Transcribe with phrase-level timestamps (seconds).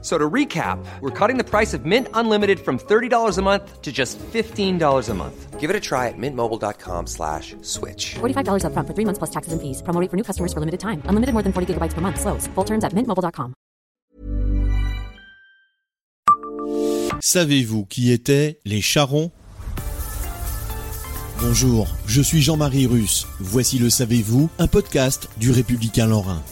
[0.00, 3.90] So to recap, we're cutting the price of Mint Unlimited from $30 a month to
[3.90, 5.58] just $15 a month.
[5.58, 8.14] Give it a try at mintmobile.com slash switch.
[8.20, 9.82] $45 upfront for three months plus taxes and fees.
[9.82, 11.02] Promo rate for new customers for limited time.
[11.06, 12.20] Unlimited more than 40 gigabytes per month.
[12.20, 12.46] Slows.
[12.54, 13.54] Full terms at mintmobile.com.
[17.20, 19.32] Savez-vous qui étaient les charrons
[21.40, 23.26] Bonjour, je suis Jean-Marie Russe.
[23.38, 26.42] Voici le Savez-vous, un podcast du Républicain Lorrain.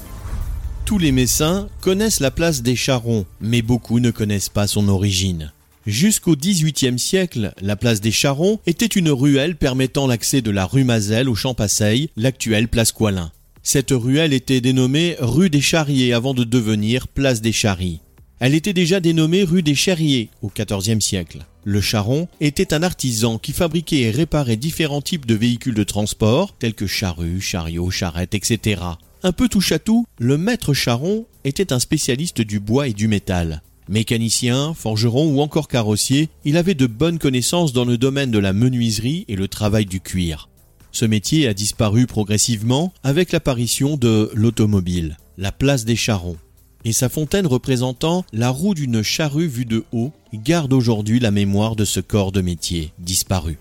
[0.87, 5.53] Tous les Messins connaissent la place des charrons, mais beaucoup ne connaissent pas son origine.
[5.85, 10.85] Jusqu'au XVIIIe siècle, la place des Charrons était une ruelle permettant l'accès de la rue
[10.85, 13.33] Mazel au Champ Passeil, l'actuelle place Coilin.
[13.65, 18.01] Cette ruelle était dénommée rue des Charriers avant de devenir place des Charries.
[18.39, 21.45] Elle était déjà dénommée rue des Cherriers au XIVe siècle.
[21.65, 26.55] Le charron était un artisan qui fabriquait et réparait différents types de véhicules de transport,
[26.57, 28.83] tels que charrues, chariots, charrettes, etc.
[29.27, 33.09] Un peu touche à tout, le maître charron était un spécialiste du bois et du
[33.09, 33.61] métal.
[33.89, 38.53] Mécanicien, forgeron ou encore carrossier, il avait de bonnes connaissances dans le domaine de la
[38.53, 40.49] menuiserie et le travail du cuir.
[40.93, 46.37] Ce métier a disparu progressivement avec l'apparition de l'automobile, la place des charrons.
[46.85, 51.75] Et sa fontaine représentant la roue d'une charrue vue de haut garde aujourd'hui la mémoire
[51.75, 53.59] de ce corps de métier disparu.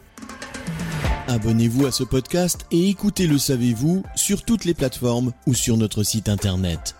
[1.35, 6.01] Abonnez-vous à ce podcast et écoutez Le Savez-vous sur toutes les plateformes ou sur notre
[6.01, 6.95] site internet.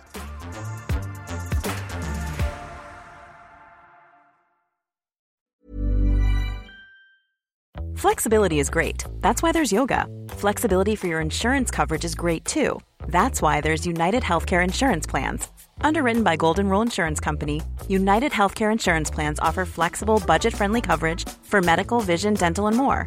[7.94, 9.04] Flexibility is great.
[9.22, 10.06] That's why there's yoga.
[10.36, 12.78] Flexibility for your insurance coverage is great too.
[13.08, 15.48] That's why there's United Healthcare Insurance Plans.
[15.80, 21.26] Underwritten by Golden Rule Insurance Company, United Healthcare Insurance Plans offer flexible, budget friendly coverage
[21.42, 23.06] for medical, vision, dental, and more.